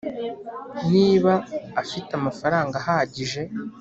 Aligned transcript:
niba 0.93 1.33
afite 1.81 2.11
amafaranga 2.19 2.75
ahagije 2.81 3.41